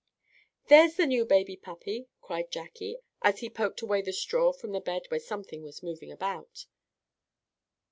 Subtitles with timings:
[0.67, 4.81] "There's the new baby puppy!" cried Jackie, as he poked away the straw from the
[4.81, 6.65] bed where something was moving about.